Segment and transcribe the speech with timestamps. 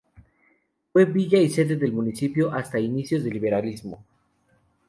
[0.91, 4.03] Fue villa y sede del municipio hasta inicios del liberalismo.